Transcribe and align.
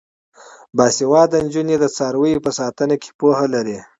باسواده 0.77 1.37
نجونې 1.45 1.75
د 1.79 1.85
څارویو 1.95 2.43
په 2.45 2.51
ساتنه 2.59 2.95
کې 3.01 3.09
پوهه 3.19 3.45
لري. 3.53 3.79